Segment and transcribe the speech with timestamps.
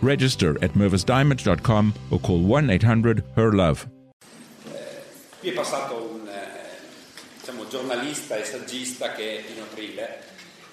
[0.00, 3.90] Register at mervisdiamond.com or call 1 800 HER LOVE.
[5.40, 6.80] Qui è passato un eh,
[7.38, 10.20] diciamo, giornalista e saggista che in aprile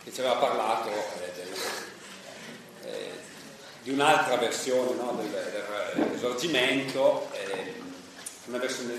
[0.03, 3.11] che ci aveva parlato eh, del, eh,
[3.83, 7.73] di un'altra versione no, del, risorgimento, eh,
[8.45, 8.93] una versione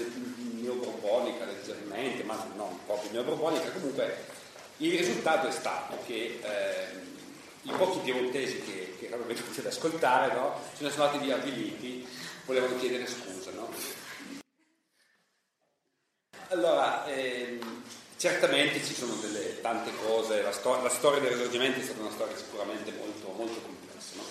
[0.61, 4.25] neoborbonica leggermente, ma non proprio neoborbonica, comunque
[4.79, 7.15] il risultato è stato che eh,
[7.67, 12.07] i pochi piemontesi che, che erano venuti ad ascoltare no, sono andati via avviliti,
[12.45, 13.51] volevano chiedere scusa.
[13.51, 13.69] No?
[16.49, 17.83] Allora, ehm,
[18.17, 22.13] certamente ci sono delle tante cose, la, stor- la, storia del risorgimento è stata una
[22.13, 24.15] storia sicuramente molto, molto complessa.
[24.15, 24.23] No?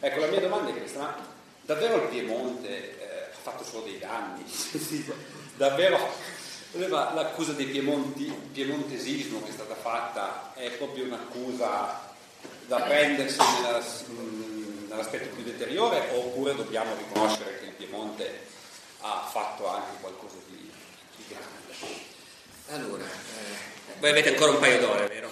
[0.00, 1.16] Ecco, la mia domanda è questa, ma
[1.60, 4.44] davvero il Piemonte eh, ha fatto solo dei danni?
[5.56, 6.40] davvero
[6.88, 12.11] l'accusa di piemontesismo che è stata fatta è proprio un'accusa
[12.66, 13.82] da prendersi nella,
[14.88, 18.40] nell'aspetto più deteriore oppure dobbiamo riconoscere che il Piemonte
[19.00, 20.70] ha fatto anche qualcosa di,
[21.16, 22.10] di grande?
[22.68, 25.30] Allora, eh, voi avete ancora un paio d'ore, vero?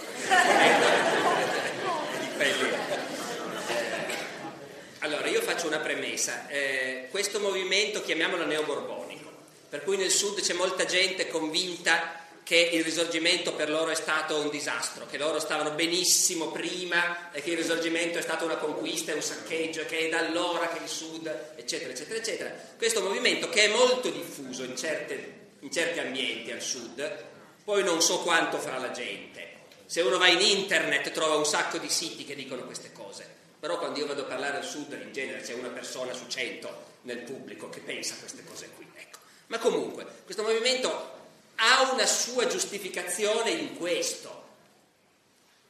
[4.98, 6.48] allora, io faccio una premessa.
[6.48, 9.30] Eh, questo movimento, chiamiamolo neoborbonico,
[9.68, 14.40] per cui nel sud c'è molta gente convinta che il risorgimento per loro è stato
[14.40, 19.14] un disastro, che loro stavano benissimo prima e che il risorgimento è stato una conquista
[19.14, 22.54] un saccheggio, che è da allora che il Sud, eccetera, eccetera, eccetera.
[22.76, 27.24] Questo movimento che è molto diffuso in, certe, in certi ambienti al Sud,
[27.64, 29.58] poi non so quanto fra la gente.
[29.86, 33.26] Se uno va in internet trova un sacco di siti che dicono queste cose,
[33.60, 36.88] però quando io vado a parlare al Sud in genere c'è una persona su cento
[37.02, 38.86] nel pubblico che pensa queste cose qui.
[38.94, 39.18] Ecco.
[39.48, 41.18] Ma comunque, questo movimento
[41.62, 44.38] ha una sua giustificazione in questo,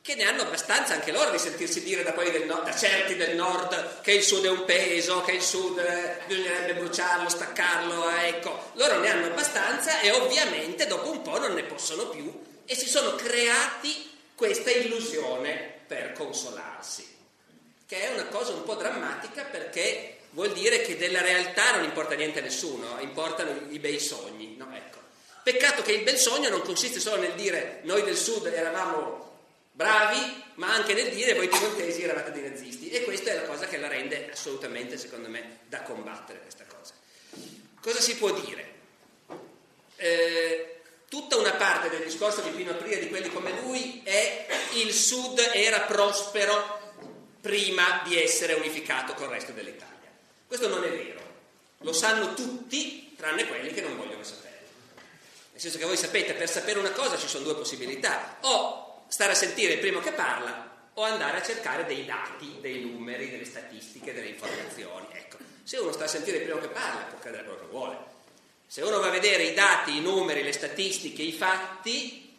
[0.03, 4.01] che ne hanno abbastanza anche loro di sentirsi dire da, nord, da certi del nord
[4.01, 8.71] che il sud è un peso, che il sud eh, bisognerebbe bruciarlo, staccarlo, eh, ecco,
[8.75, 12.33] loro ne hanno abbastanza e ovviamente dopo un po' non ne possono più
[12.65, 17.07] e si sono creati questa illusione per consolarsi,
[17.85, 22.15] che è una cosa un po' drammatica perché vuol dire che della realtà non importa
[22.15, 24.73] niente a nessuno, importano i bei sogni, no?
[24.73, 25.00] Ecco.
[25.43, 29.29] Peccato che il bel sogno non consiste solo nel dire noi del sud eravamo
[29.73, 32.91] bravi, ma anche nel dire voi piemontesi eravate dei nazisti.
[32.91, 36.93] E questa è la cosa che la rende assolutamente, secondo me, da combattere questa cosa.
[37.81, 38.69] Cosa si può dire?
[39.97, 44.93] Eh, tutta una parte del discorso di Pino Aprile di quelli come lui è il
[44.93, 46.79] sud era prospero
[47.41, 49.89] prima di essere unificato col resto dell'Italia.
[50.47, 51.21] Questo non è vero,
[51.79, 54.60] lo sanno tutti tranne quelli che non vogliono sapere.
[55.63, 59.33] Nel senso che voi sapete, per sapere una cosa ci sono due possibilità, o stare
[59.33, 63.45] a sentire il primo che parla, o andare a cercare dei dati, dei numeri, delle
[63.45, 65.09] statistiche, delle informazioni.
[65.13, 67.99] Ecco, se uno sta a sentire il primo che parla, può credere quello che vuole.
[68.67, 72.35] Se uno va a vedere i dati, i numeri, le statistiche, i fatti,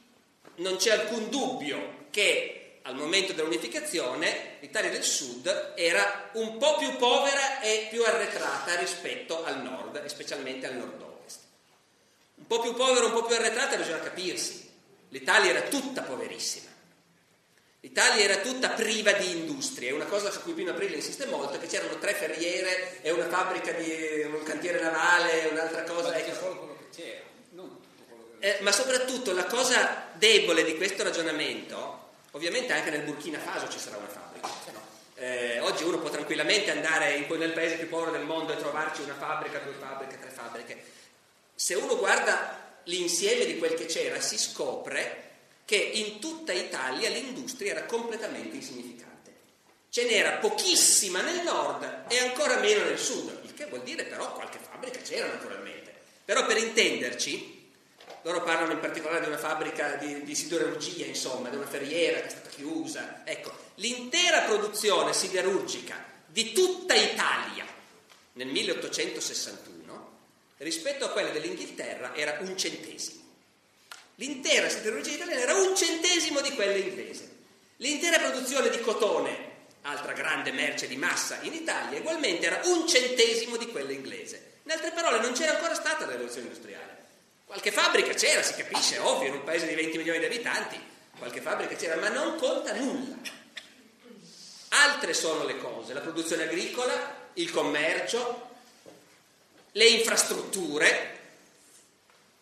[0.56, 6.96] non c'è alcun dubbio che al momento dell'unificazione l'Italia del Sud era un po' più
[6.96, 11.50] povera e più arretrata rispetto al nord, e specialmente al nord-ovest.
[12.42, 14.68] Un po' più povero, un po' più arretrata, bisogna capirsi.
[15.10, 16.70] L'Italia era tutta poverissima.
[17.82, 21.60] L'Italia era tutta priva di industrie, una cosa su cui Pino Aprile insiste molto è
[21.60, 26.10] che c'erano tre ferriere e una fabbrica di un cantiere navale, un'altra cosa.
[26.10, 26.36] Ma ecco.
[26.36, 27.22] solo quello che c'era,
[27.52, 32.90] non tutto quello che eh, Ma soprattutto la cosa debole di questo ragionamento, ovviamente anche
[32.90, 34.48] nel Burkina Faso ci sarà una fabbrica.
[34.74, 34.82] No?
[35.16, 39.02] Eh, oggi uno può tranquillamente andare in, nel paese più povero del mondo e trovarci
[39.02, 40.84] una fabbrica, due fabbriche, tre fabbriche
[41.62, 45.30] se uno guarda l'insieme di quel che c'era, si scopre
[45.64, 49.32] che in tutta Italia l'industria era completamente insignificante.
[49.90, 54.34] Ce n'era pochissima nel nord e ancora meno nel sud, il che vuol dire però
[54.34, 55.94] qualche fabbrica c'era naturalmente,
[56.26, 57.70] però per intenderci,
[58.24, 62.26] loro parlano in particolare di una fabbrica di, di siderurgia, insomma, di una ferriera che
[62.26, 63.22] è stata chiusa.
[63.24, 67.68] Ecco, l'intera produzione siderurgica di tutta Italia
[68.34, 69.81] nel 1861
[70.62, 73.20] rispetto a quella dell'Inghilterra era un centesimo.
[74.16, 77.30] L'intera siderurgia italiana era un centesimo di quella inglese.
[77.78, 79.50] L'intera produzione di cotone,
[79.82, 84.60] altra grande merce di massa in Italia, ugualmente era un centesimo di quella inglese.
[84.64, 86.98] In altre parole, non c'era ancora stata la rivoluzione industriale.
[87.46, 90.80] Qualche fabbrica c'era, si capisce, ovvio, in un paese di 20 milioni di abitanti,
[91.18, 93.18] qualche fabbrica c'era, ma non conta nulla.
[94.70, 98.51] Altre sono le cose, la produzione agricola, il commercio,
[99.74, 101.20] le infrastrutture,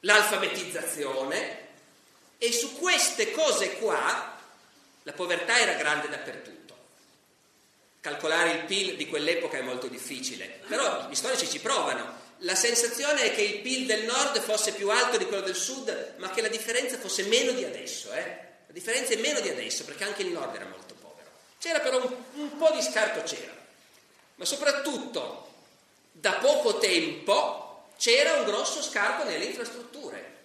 [0.01, 1.67] l'alfabetizzazione
[2.37, 4.37] e su queste cose qua
[5.03, 6.57] la povertà era grande dappertutto.
[8.01, 12.27] Calcolare il PIL di quell'epoca è molto difficile, però gli storici ci provano.
[12.43, 16.13] La sensazione è che il PIL del nord fosse più alto di quello del sud,
[16.17, 18.13] ma che la differenza fosse meno di adesso.
[18.13, 18.47] Eh?
[18.67, 21.29] La differenza è meno di adesso, perché anche il nord era molto povero.
[21.59, 23.53] C'era però un, un po' di scarto, c'era.
[24.35, 25.48] Ma soprattutto,
[26.19, 30.37] da poco tempo, c'era un grosso scarto nelle infrastrutture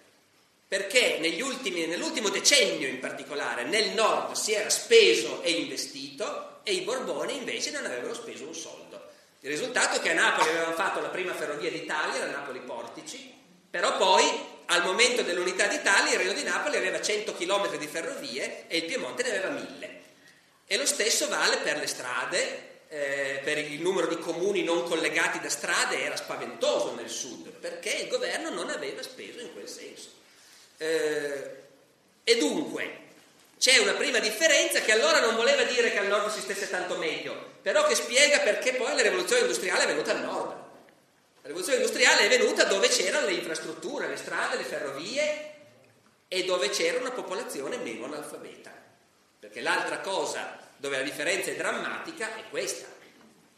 [0.67, 6.81] perché ultimi, nell'ultimo decennio in particolare nel nord si era speso e investito e i
[6.81, 9.03] Borboni invece non avevano speso un soldo.
[9.41, 13.31] Il risultato è che a Napoli avevano fatto la prima ferrovia d'Italia, la Napoli Portici,
[13.69, 14.23] però poi
[14.65, 18.85] al momento dell'unità d'Italia il Regno di Napoli aveva 100 km di ferrovie e il
[18.85, 20.01] Piemonte ne aveva 1000.
[20.65, 25.41] E lo stesso vale per le strade, eh, per il numero di comuni non collegati
[25.41, 30.11] da strade era spaventoso nel sud, perché il governo non aveva speso in quel senso.
[30.77, 31.63] Eh,
[32.23, 33.03] e dunque
[33.57, 36.95] c'è una prima differenza che allora non voleva dire che al nord si stesse tanto
[36.95, 40.51] meglio, però che spiega perché poi la rivoluzione industriale è venuta al nord.
[41.41, 45.53] La rivoluzione industriale è venuta dove c'erano le infrastrutture, le strade, le ferrovie
[46.29, 48.71] e dove c'era una popolazione meno analfabeta.
[49.37, 52.85] Perché l'altra cosa dove la differenza è drammatica è questa,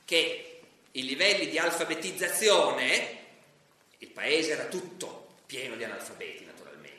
[0.06, 0.60] che
[0.92, 3.18] i livelli di alfabetizzazione,
[3.98, 6.46] il paese era tutto pieno di analfabeti,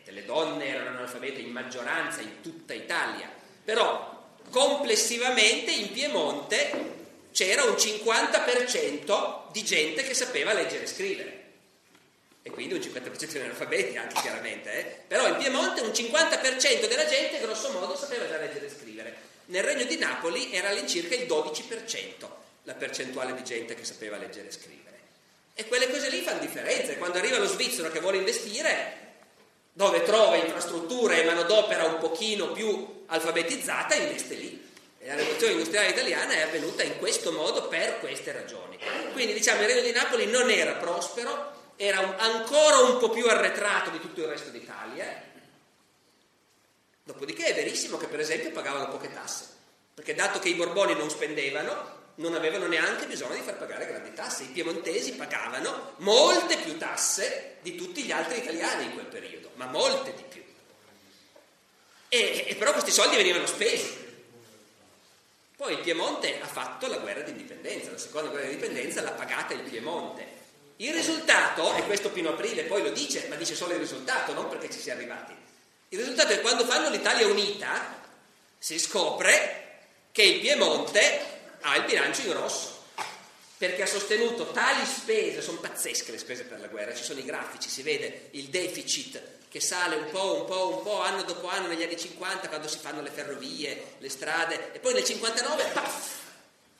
[0.04, 3.30] le donne erano analfabete in maggioranza in tutta Italia,
[3.64, 6.96] però complessivamente in Piemonte
[7.32, 11.36] c'era un 50% di gente che sapeva leggere e scrivere.
[12.42, 15.02] E quindi un 50% di analfabeti anche chiaramente, eh?
[15.06, 19.36] però in Piemonte un 50% della gente grosso modo sapeva già leggere e scrivere.
[19.48, 22.26] Nel regno di Napoli era all'incirca il 12%
[22.64, 24.98] la percentuale di gente che sapeva leggere e scrivere.
[25.54, 26.94] E quelle cose lì fanno differenza.
[26.96, 29.06] Quando arriva lo svizzero che vuole investire,
[29.72, 34.66] dove trova infrastrutture e manodopera un pochino più alfabetizzata, investe lì.
[34.98, 38.78] E la rivoluzione industriale italiana è avvenuta in questo modo per queste ragioni.
[39.12, 43.88] Quindi diciamo il Regno di Napoli non era prospero, era ancora un po' più arretrato
[43.90, 45.22] di tutto il resto d'Italia.
[47.08, 49.46] Dopodiché è verissimo che per esempio pagavano poche tasse,
[49.94, 54.12] perché dato che i Borboni non spendevano, non avevano neanche bisogno di far pagare grandi
[54.12, 54.43] tasse.
[54.43, 59.64] I piemontesi pagavano molte più tasse di tutti gli altri italiani in quel periodo, ma
[59.64, 60.43] molte di più.
[62.10, 63.88] E, e però questi soldi venivano spesi.
[65.56, 69.62] Poi il Piemonte ha fatto la guerra d'indipendenza, la seconda guerra d'indipendenza l'ha pagata il
[69.62, 70.26] Piemonte.
[70.76, 74.50] Il risultato, e questo Pino Aprile poi lo dice, ma dice solo il risultato, non
[74.50, 75.46] perché ci sia arrivati.
[75.90, 78.02] Il risultato è che quando fanno l'Italia unita
[78.58, 79.78] si scopre
[80.12, 81.20] che il Piemonte
[81.60, 82.76] ha il bilancio in rosso
[83.56, 87.24] perché ha sostenuto tali spese, sono pazzesche le spese per la guerra, ci sono i
[87.24, 91.48] grafici, si vede il deficit che sale un po', un po', un po', anno dopo
[91.48, 95.64] anno negli anni 50 quando si fanno le ferrovie, le strade e poi nel 59,
[95.72, 96.18] paf,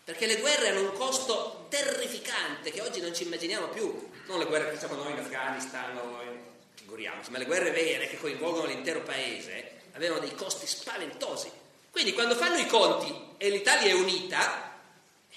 [0.05, 4.45] perché le guerre hanno un costo terrificante che oggi non ci immaginiamo più, non le
[4.45, 6.39] guerre che facciamo noi in Afghanistan, o in,
[6.79, 11.51] figuriamoci, ma le guerre vere che coinvolgono l'intero paese avevano dei costi spaventosi.
[11.91, 14.79] Quindi quando fanno i conti e l'Italia è unita,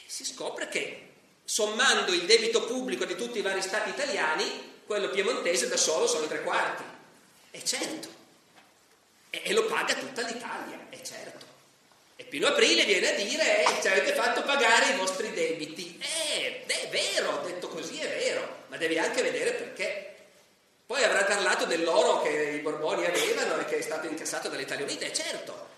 [0.06, 1.08] si scopre che
[1.44, 6.28] sommando il debito pubblico di tutti i vari stati italiani, quello piemontese da solo sono
[6.28, 6.84] tre quarti.
[7.50, 8.08] E certo,
[9.32, 11.46] e, e lo paga tutta l'Italia, è certo.
[12.16, 16.00] E Pino Aprile viene a dire, eh, ci avete fatto pagare i vostri debiti.
[16.00, 20.11] Eh, è vero, detto così è vero, ma devi anche vedere perché.
[20.92, 25.06] Poi avrà parlato dell'oro che i Borboni avevano e che è stato incassato dall'Italia Unita,
[25.06, 25.70] è certo,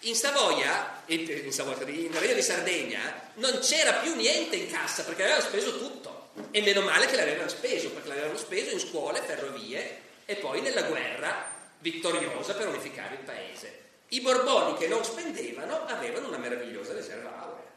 [0.00, 5.24] in Savoia, in, Savoia, in Regno di Sardegna, non c'era più niente in cassa perché
[5.24, 6.30] avevano speso tutto.
[6.50, 10.84] E meno male che l'avevano speso, perché l'avevano speso in scuole, ferrovie e poi nella
[10.84, 11.44] guerra
[11.80, 13.80] vittoriosa per unificare il paese.
[14.08, 17.70] I Borboni che non spendevano avevano una meravigliosa riserva aurea,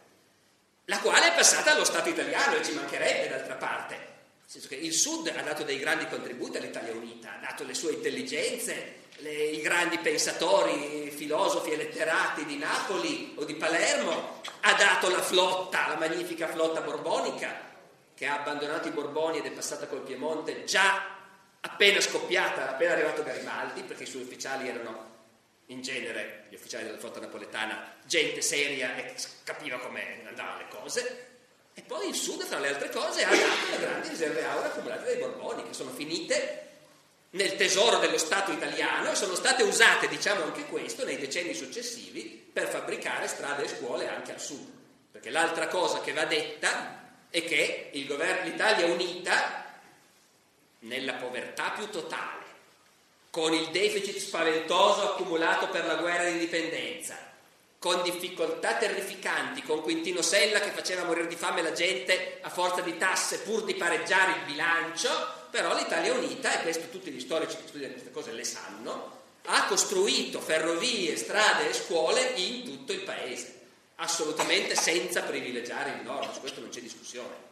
[0.86, 4.16] la quale è passata allo Stato italiano e ci mancherebbe d'altra parte.
[4.50, 7.92] Senso che il Sud ha dato dei grandi contributi all'Italia Unita, ha dato le sue
[7.92, 15.10] intelligenze, le, i grandi pensatori, filosofi e letterati di Napoli o di Palermo, ha dato
[15.10, 17.60] la flotta, la magnifica flotta borbonica,
[18.16, 21.16] che ha abbandonato i Borboni ed è passata col Piemonte già
[21.60, 25.16] appena scoppiata, appena arrivato Garibaldi, perché i suoi ufficiali erano
[25.66, 29.13] in genere, gli ufficiali della flotta napoletana, gente seria e
[29.44, 31.37] capiva come andavano le cose.
[31.78, 35.06] E poi il Sud, fra le altre cose, ha dato le grandi riserve auree accumulate
[35.06, 36.64] dai Borboni, che sono finite
[37.30, 42.50] nel tesoro dello Stato italiano e sono state usate, diciamo anche questo, nei decenni successivi
[42.52, 44.68] per fabbricare strade e scuole anche al Sud.
[45.12, 49.66] Perché l'altra cosa che va detta è che governo, l'Italia unita,
[50.80, 52.46] nella povertà più totale,
[53.30, 57.18] con il deficit spaventoso accumulato per la guerra di indipendenza,
[57.80, 62.82] con difficoltà terrificanti, con Quintino Sella che faceva morire di fame la gente a forza
[62.82, 65.10] di tasse pur di pareggiare il bilancio,
[65.52, 69.16] però l'Italia Unita, e questo tutti gli storici che studiano queste cose le sanno,
[69.46, 73.62] ha costruito ferrovie, strade e scuole in tutto il paese,
[73.96, 77.46] assolutamente senza privilegiare il nord, su questo non c'è discussione.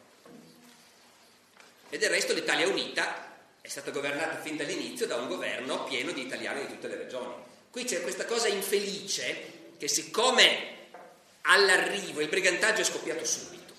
[1.88, 6.22] E del resto l'Italia Unita è stata governata fin dall'inizio da un governo pieno di
[6.22, 7.32] italiani di tutte le regioni.
[7.70, 10.74] Qui c'è questa cosa infelice che siccome
[11.42, 13.74] all'arrivo il brigantaggio è scoppiato subito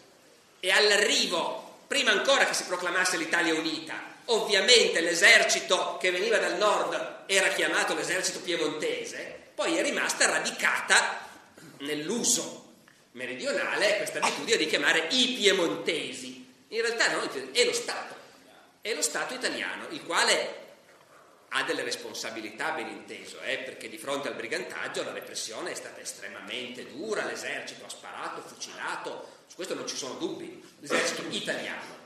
[0.60, 7.24] e all'arrivo, prima ancora che si proclamasse l'Italia unita, ovviamente l'esercito che veniva dal nord
[7.27, 11.25] era chiamato l'esercito piemontese, poi è rimasta radicata
[11.80, 12.66] nell'uso
[13.12, 16.46] meridionale questa abitudine di chiamare i piemontesi.
[16.70, 18.16] In realtà no, è lo Stato,
[18.82, 20.66] è lo Stato italiano, il quale
[21.50, 26.01] ha delle responsabilità ben inteso, eh, perché di fronte al brigantaggio la repressione è stata
[26.01, 32.04] estremamente dura, l'esercito ha sparato, fucilato, su questo non ci sono dubbi, l'esercito italiano,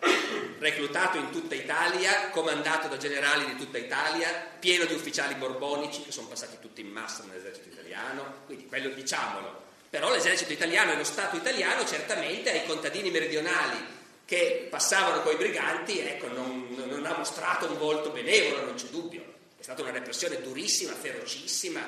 [0.60, 4.30] reclutato in tutta Italia, comandato da generali di tutta Italia,
[4.60, 9.70] pieno di ufficiali borbonici che sono passati tutti in massa nell'esercito italiano, quindi quello diciamolo.
[9.90, 14.00] Però l'esercito italiano e lo Stato italiano certamente ai contadini meridionali
[14.32, 19.22] che passavano coi briganti, ecco, non, non ha mostrato un volto benevolo, non c'è dubbio.
[19.58, 21.86] È stata una repressione durissima, ferocissima,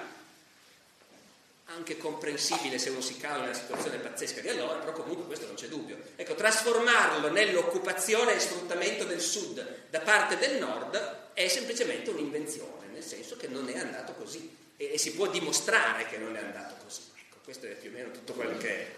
[1.68, 5.56] anche comprensibile se uno si cala una situazione pazzesca di allora, però comunque questo non
[5.56, 5.98] c'è dubbio.
[6.18, 13.04] Ecco, trasformarlo nell'occupazione e sfruttamento del sud da parte del nord è semplicemente un'invenzione, nel
[13.04, 16.76] senso che non è andato così e, e si può dimostrare che non è andato
[16.84, 17.04] così.
[17.18, 18.92] Ecco, questo è più o meno tutto quello che è.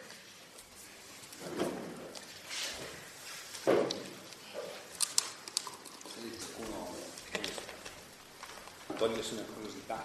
[9.25, 10.03] Togliersi una curiosità.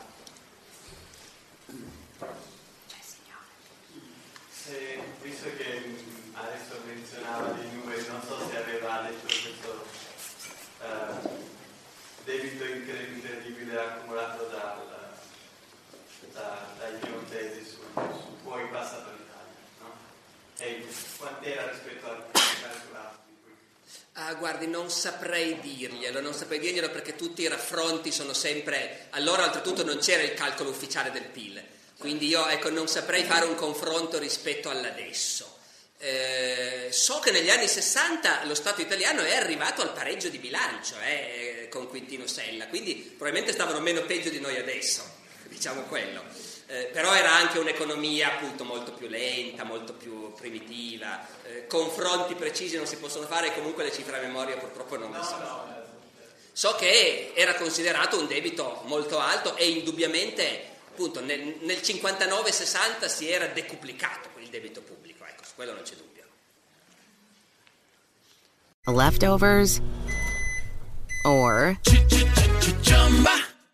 [4.50, 5.96] Se, visto che
[6.32, 9.86] adesso menzionava dei numeri, non so se aveva letto questo
[10.80, 11.44] uh,
[12.24, 15.08] debito incredibile accumulato dal,
[16.32, 19.92] da, dai piemontesi su, su poi passato l'Italia, no?
[20.58, 20.86] E
[21.18, 22.00] quant'era rispetto?
[24.30, 29.08] Ah, guardi, non saprei dirglielo, non saprei dirglielo perché tutti i raffronti sono sempre...
[29.10, 31.60] Allora, oltretutto, non c'era il calcolo ufficiale del PIL,
[31.99, 35.58] quindi io ecco, non saprei fare un confronto rispetto all'adesso.
[35.99, 40.94] Eh, so che negli anni 60 lo Stato italiano è arrivato al pareggio di bilancio
[41.00, 45.02] eh, con Quintino Sella, quindi probabilmente stavano meno peggio di noi adesso,
[45.49, 46.22] diciamo quello.
[46.70, 52.76] Eh, però era anche un'economia appunto molto più lenta, molto più primitiva, eh, confronti precisi
[52.76, 55.34] non si possono fare e comunque le cifre a memoria purtroppo non le so.
[56.52, 63.28] So che era considerato un debito molto alto e indubbiamente appunto nel, nel 59-60 si
[63.28, 66.22] era decuplicato il debito pubblico, ecco, su quello non c'è dubbio.
[68.84, 69.80] Leftovers
[71.24, 71.76] or